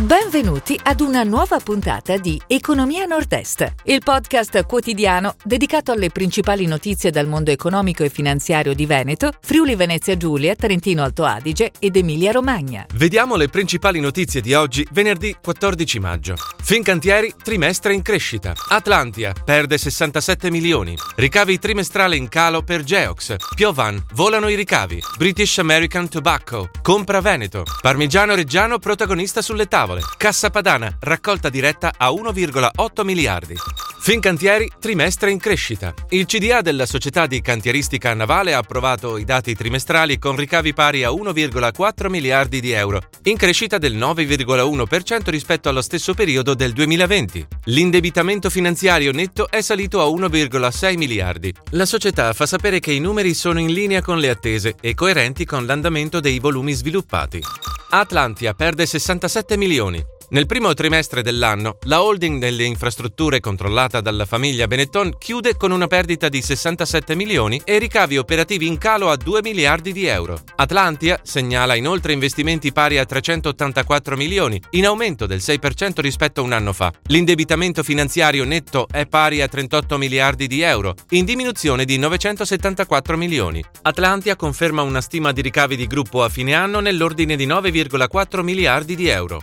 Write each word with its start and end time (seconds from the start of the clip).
Benvenuti 0.00 0.80
ad 0.82 1.02
una 1.02 1.24
nuova 1.24 1.58
puntata 1.58 2.16
di 2.16 2.40
Economia 2.46 3.04
Nord-Est, 3.04 3.74
il 3.84 4.00
podcast 4.02 4.64
quotidiano 4.64 5.34
dedicato 5.44 5.92
alle 5.92 6.08
principali 6.08 6.64
notizie 6.64 7.10
dal 7.10 7.26
mondo 7.26 7.50
economico 7.50 8.02
e 8.02 8.08
finanziario 8.08 8.72
di 8.72 8.86
Veneto, 8.86 9.30
Friuli 9.42 9.74
Venezia 9.74 10.16
Giulia, 10.16 10.54
Trentino 10.54 11.02
Alto 11.02 11.26
Adige 11.26 11.72
ed 11.78 11.96
Emilia 11.96 12.32
Romagna. 12.32 12.86
Vediamo 12.94 13.36
le 13.36 13.48
principali 13.48 14.00
notizie 14.00 14.40
di 14.40 14.54
oggi, 14.54 14.88
venerdì 14.92 15.36
14 15.38 15.98
maggio. 15.98 16.34
Fincantieri, 16.62 17.34
trimestre 17.42 17.92
in 17.92 18.00
crescita. 18.00 18.54
Atlantia 18.68 19.34
perde 19.44 19.76
67 19.76 20.50
milioni. 20.50 20.96
Ricavi 21.16 21.58
trimestrale 21.58 22.16
in 22.16 22.30
calo 22.30 22.62
per 22.62 22.84
Geox. 22.84 23.36
Piovan, 23.54 24.02
volano 24.14 24.48
i 24.48 24.54
ricavi. 24.54 25.02
British 25.18 25.58
American 25.58 26.08
Tobacco, 26.08 26.70
compra 26.80 27.20
Veneto. 27.20 27.64
Parmigiano 27.82 28.34
Reggiano 28.34 28.78
protagonista 28.78 29.42
sulle 29.42 29.66
tavole 29.66 29.88
tavole. 29.90 30.02
Cassa 30.16 30.50
Padana, 30.50 30.96
raccolta 31.00 31.48
diretta 31.48 31.92
a 31.96 32.10
1,8 32.10 33.04
miliardi. 33.04 33.56
Fincantieri, 34.00 34.70
trimestre 34.78 35.30
in 35.30 35.38
crescita. 35.38 35.92
Il 36.10 36.24
CDA 36.24 36.62
della 36.62 36.86
società 36.86 37.26
di 37.26 37.42
cantieristica 37.42 38.14
navale 38.14 38.54
ha 38.54 38.58
approvato 38.58 39.18
i 39.18 39.24
dati 39.24 39.54
trimestrali 39.54 40.18
con 40.18 40.36
ricavi 40.36 40.72
pari 40.72 41.04
a 41.04 41.10
1,4 41.10 42.08
miliardi 42.08 42.60
di 42.60 42.70
euro, 42.72 43.02
in 43.24 43.36
crescita 43.36 43.76
del 43.76 43.96
9,1% 43.96 45.28
rispetto 45.28 45.68
allo 45.68 45.82
stesso 45.82 46.14
periodo 46.14 46.54
del 46.54 46.72
2020. 46.72 47.46
L'indebitamento 47.64 48.48
finanziario 48.48 49.12
netto 49.12 49.50
è 49.50 49.60
salito 49.60 50.00
a 50.00 50.06
1,6 50.06 50.96
miliardi. 50.96 51.52
La 51.70 51.84
società 51.86 52.32
fa 52.32 52.46
sapere 52.46 52.80
che 52.80 52.92
i 52.92 53.00
numeri 53.00 53.34
sono 53.34 53.60
in 53.60 53.72
linea 53.72 54.00
con 54.00 54.18
le 54.18 54.30
attese 54.30 54.76
e 54.80 54.94
coerenti 54.94 55.44
con 55.44 55.66
l'andamento 55.66 56.20
dei 56.20 56.38
volumi 56.38 56.72
sviluppati. 56.72 57.42
Atlantia 57.90 58.54
perde 58.54 58.86
67 58.86 59.56
milioni. 59.56 60.04
Nel 60.32 60.46
primo 60.46 60.72
trimestre 60.74 61.22
dell'anno, 61.22 61.78
la 61.86 62.04
holding 62.04 62.38
delle 62.38 62.62
infrastrutture 62.62 63.40
controllata 63.40 64.00
dalla 64.00 64.24
famiglia 64.24 64.68
Benetton 64.68 65.18
chiude 65.18 65.56
con 65.56 65.72
una 65.72 65.88
perdita 65.88 66.28
di 66.28 66.40
67 66.40 67.16
milioni 67.16 67.60
e 67.64 67.80
ricavi 67.80 68.16
operativi 68.16 68.68
in 68.68 68.78
calo 68.78 69.10
a 69.10 69.16
2 69.16 69.42
miliardi 69.42 69.92
di 69.92 70.06
euro. 70.06 70.38
Atlantia 70.54 71.18
segnala 71.24 71.74
inoltre 71.74 72.12
investimenti 72.12 72.70
pari 72.70 72.98
a 72.98 73.04
384 73.04 74.16
milioni, 74.16 74.62
in 74.70 74.86
aumento 74.86 75.26
del 75.26 75.40
6% 75.40 76.00
rispetto 76.00 76.42
a 76.42 76.44
un 76.44 76.52
anno 76.52 76.72
fa. 76.72 76.92
L'indebitamento 77.08 77.82
finanziario 77.82 78.44
netto 78.44 78.86
è 78.88 79.06
pari 79.06 79.42
a 79.42 79.48
38 79.48 79.98
miliardi 79.98 80.46
di 80.46 80.60
euro, 80.60 80.94
in 81.08 81.24
diminuzione 81.24 81.84
di 81.84 81.98
974 81.98 83.16
milioni. 83.16 83.64
Atlantia 83.82 84.36
conferma 84.36 84.82
una 84.82 85.00
stima 85.00 85.32
di 85.32 85.40
ricavi 85.40 85.74
di 85.74 85.88
gruppo 85.88 86.22
a 86.22 86.28
fine 86.28 86.54
anno 86.54 86.78
nell'ordine 86.78 87.34
di 87.34 87.48
9,4 87.48 88.42
miliardi 88.42 88.94
di 88.94 89.08
euro. 89.08 89.42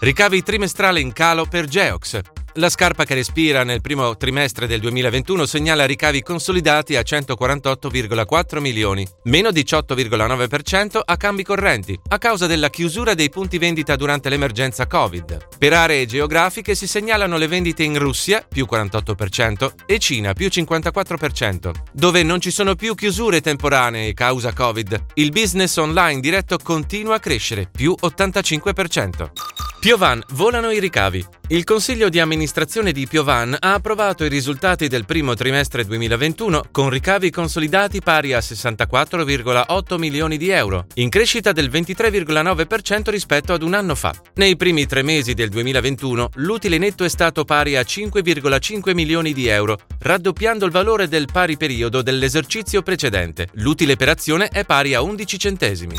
Ricavi 0.00 0.42
trimestrale 0.42 1.00
in 1.00 1.12
calo 1.12 1.44
per 1.44 1.66
Geox. 1.66 2.37
La 2.58 2.70
scarpa 2.70 3.04
che 3.04 3.14
respira 3.14 3.62
nel 3.62 3.80
primo 3.80 4.16
trimestre 4.16 4.66
del 4.66 4.80
2021 4.80 5.46
segnala 5.46 5.86
ricavi 5.86 6.22
consolidati 6.22 6.96
a 6.96 7.02
148,4 7.02 8.58
milioni, 8.58 9.06
meno 9.24 9.50
18,9% 9.50 10.98
a 11.04 11.16
cambi 11.16 11.44
correnti, 11.44 11.96
a 12.08 12.18
causa 12.18 12.48
della 12.48 12.68
chiusura 12.68 13.14
dei 13.14 13.28
punti 13.28 13.58
vendita 13.58 13.94
durante 13.94 14.28
l'emergenza 14.28 14.88
Covid. 14.88 15.46
Per 15.56 15.72
aree 15.72 16.04
geografiche 16.06 16.74
si 16.74 16.88
segnalano 16.88 17.36
le 17.36 17.46
vendite 17.46 17.84
in 17.84 17.96
Russia, 17.96 18.44
più 18.46 18.66
48%, 18.68 19.74
e 19.86 20.00
Cina, 20.00 20.32
più 20.32 20.48
54%, 20.48 21.70
dove 21.92 22.24
non 22.24 22.40
ci 22.40 22.50
sono 22.50 22.74
più 22.74 22.96
chiusure 22.96 23.40
temporanee 23.40 24.14
causa 24.14 24.52
Covid. 24.52 25.04
Il 25.14 25.30
business 25.30 25.76
online 25.76 26.18
diretto 26.18 26.58
continua 26.60 27.14
a 27.14 27.20
crescere, 27.20 27.68
più 27.70 27.94
85%. 28.02 29.30
Piovan 29.78 30.20
volano 30.30 30.72
i 30.72 30.80
ricavi. 30.80 31.24
Il 31.50 31.62
consiglio 31.62 32.08
di 32.08 32.18
amministrazione 32.18 32.46
di 32.92 33.06
Piovan 33.06 33.56
ha 33.58 33.74
approvato 33.74 34.24
i 34.24 34.28
risultati 34.28 34.88
del 34.88 35.04
primo 35.04 35.34
trimestre 35.34 35.84
2021 35.84 36.64
con 36.70 36.88
ricavi 36.88 37.30
consolidati 37.30 38.00
pari 38.00 38.32
a 38.32 38.38
64,8 38.38 39.98
milioni 39.98 40.36
di 40.36 40.48
euro, 40.50 40.86
in 40.94 41.08
crescita 41.08 41.52
del 41.52 41.68
23,9% 41.70 43.10
rispetto 43.10 43.52
ad 43.52 43.62
un 43.62 43.74
anno 43.74 43.94
fa. 43.94 44.14
Nei 44.34 44.56
primi 44.56 44.86
tre 44.86 45.02
mesi 45.02 45.34
del 45.34 45.48
2021 45.50 46.30
l'utile 46.34 46.78
netto 46.78 47.04
è 47.04 47.08
stato 47.08 47.44
pari 47.44 47.76
a 47.76 47.82
5,5 47.82 48.94
milioni 48.94 49.32
di 49.32 49.46
euro, 49.46 49.78
raddoppiando 49.98 50.64
il 50.64 50.72
valore 50.72 51.08
del 51.08 51.28
pari 51.30 51.56
periodo 51.56 52.02
dell'esercizio 52.02 52.82
precedente. 52.82 53.48
L'utile 53.54 53.96
per 53.96 54.08
azione 54.08 54.48
è 54.48 54.64
pari 54.64 54.94
a 54.94 55.02
11 55.02 55.38
centesimi. 55.38 55.96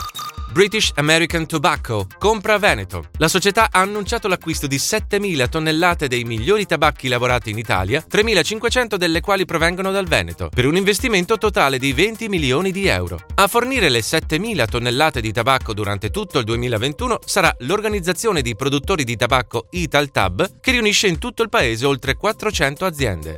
British 0.51 0.91
American 0.95 1.45
Tobacco 1.45 2.07
compra 2.17 2.57
Veneto. 2.57 3.09
La 3.17 3.27
società 3.27 3.69
ha 3.71 3.81
annunciato 3.81 4.27
l'acquisto 4.27 4.65
di 4.65 4.77
7.000 4.77 5.47
tonnellate 5.47 6.07
dei 6.07 6.23
migliori 6.23 6.65
tabacchi 6.65 7.07
lavorati 7.07 7.51
in 7.51 7.59
Italia, 7.59 8.03
3.500 8.09 8.95
delle 8.95 9.21
quali 9.21 9.45
provengono 9.45 9.91
dal 9.91 10.07
Veneto, 10.07 10.49
per 10.49 10.65
un 10.65 10.75
investimento 10.75 11.37
totale 11.37 11.77
di 11.77 11.93
20 11.93 12.29
milioni 12.29 12.71
di 12.71 12.87
euro. 12.87 13.19
A 13.35 13.47
fornire 13.47 13.89
le 13.89 13.99
7.000 13.99 14.67
tonnellate 14.67 15.21
di 15.21 15.31
tabacco 15.31 15.73
durante 15.73 16.09
tutto 16.09 16.39
il 16.39 16.45
2021 16.45 17.19
sarà 17.23 17.55
l'organizzazione 17.59 18.41
di 18.41 18.55
produttori 18.55 19.03
di 19.03 19.15
tabacco 19.15 19.67
Italtab, 19.69 20.59
che 20.59 20.71
riunisce 20.71 21.05
in 21.05 21.19
tutto 21.19 21.43
il 21.43 21.49
paese 21.49 21.85
oltre 21.85 22.15
400 22.15 22.85
aziende. 22.85 23.37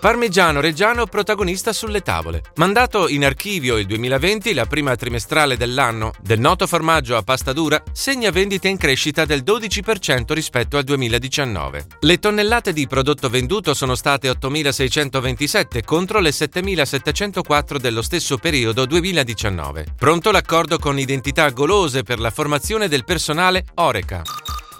Parmigiano 0.00 0.62
Reggiano 0.62 1.04
protagonista 1.04 1.74
sulle 1.74 2.00
tavole. 2.00 2.40
Mandato 2.54 3.06
in 3.06 3.22
archivio 3.22 3.76
il 3.76 3.84
2020, 3.84 4.54
la 4.54 4.64
prima 4.64 4.96
trimestrale 4.96 5.58
dell'anno, 5.58 6.12
del 6.22 6.40
noto 6.40 6.66
formaggio 6.66 7.18
a 7.18 7.22
pasta 7.22 7.52
dura 7.52 7.82
segna 7.92 8.30
vendite 8.30 8.68
in 8.68 8.78
crescita 8.78 9.26
del 9.26 9.42
12% 9.44 10.32
rispetto 10.32 10.78
al 10.78 10.84
2019. 10.84 11.86
Le 12.00 12.18
tonnellate 12.18 12.72
di 12.72 12.86
prodotto 12.86 13.28
venduto 13.28 13.74
sono 13.74 13.94
state 13.94 14.30
8.627 14.30 15.84
contro 15.84 16.18
le 16.18 16.30
7.704 16.30 17.76
dello 17.76 18.00
stesso 18.00 18.38
periodo 18.38 18.86
2019. 18.86 19.84
Pronto 19.98 20.30
l'accordo 20.30 20.78
con 20.78 20.98
identità 20.98 21.50
golose 21.50 22.04
per 22.04 22.20
la 22.20 22.30
formazione 22.30 22.88
del 22.88 23.04
personale 23.04 23.66
Oreca. 23.74 24.22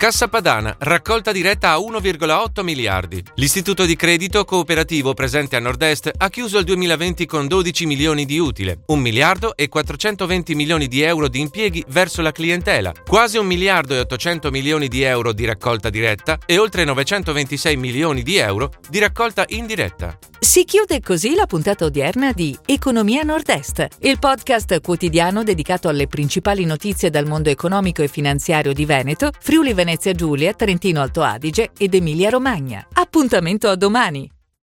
Cassa 0.00 0.28
Padana, 0.28 0.74
raccolta 0.78 1.30
diretta 1.30 1.72
a 1.72 1.76
1,8 1.76 2.62
miliardi. 2.62 3.22
L'istituto 3.34 3.84
di 3.84 3.96
credito 3.96 4.46
cooperativo 4.46 5.12
presente 5.12 5.56
a 5.56 5.60
Nord-Est 5.60 6.10
ha 6.16 6.30
chiuso 6.30 6.56
il 6.56 6.64
2020 6.64 7.26
con 7.26 7.46
12 7.46 7.84
milioni 7.84 8.24
di 8.24 8.38
utile, 8.38 8.78
1 8.86 8.98
miliardo 8.98 9.54
e 9.54 9.68
420 9.68 10.54
milioni 10.54 10.88
di 10.88 11.02
euro 11.02 11.28
di 11.28 11.40
impieghi 11.40 11.84
verso 11.88 12.22
la 12.22 12.32
clientela, 12.32 12.94
quasi 13.06 13.36
1 13.36 13.46
miliardo 13.46 13.94
e 13.94 13.98
800 13.98 14.50
milioni 14.50 14.88
di 14.88 15.02
euro 15.02 15.34
di 15.34 15.44
raccolta 15.44 15.90
diretta 15.90 16.38
e 16.46 16.56
oltre 16.56 16.84
926 16.84 17.76
milioni 17.76 18.22
di 18.22 18.38
euro 18.38 18.72
di 18.88 19.00
raccolta 19.00 19.44
indiretta. 19.48 20.18
Si 20.42 20.64
chiude 20.64 21.00
così 21.00 21.34
la 21.34 21.44
puntata 21.44 21.84
odierna 21.84 22.32
di 22.32 22.58
Economia 22.64 23.22
Nord-Est, 23.22 23.86
il 24.00 24.18
podcast 24.18 24.80
quotidiano 24.80 25.44
dedicato 25.44 25.88
alle 25.88 26.06
principali 26.06 26.64
notizie 26.64 27.10
dal 27.10 27.26
mondo 27.26 27.50
economico 27.50 28.02
e 28.02 28.08
finanziario 28.08 28.72
di 28.72 28.86
Veneto, 28.86 29.30
Friuli 29.38 29.74
Venezia 29.90 30.12
Giulia, 30.12 30.54
Trentino 30.54 31.00
Alto 31.00 31.20
Adige 31.20 31.72
ed 31.76 31.94
Emilia 31.94 32.30
Romagna. 32.30 32.86
Appuntamento 32.92 33.68
a 33.68 33.74
domani! 33.74 34.30